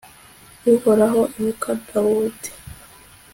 uhoraho, 0.73 1.21
ibuka 1.37 1.69
dawudi 1.87 2.49